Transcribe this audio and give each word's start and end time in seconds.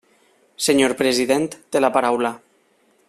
Senyor 0.67 0.95
president, 1.01 1.47
té 1.75 1.83
la 1.85 1.93
paraula. 1.99 2.33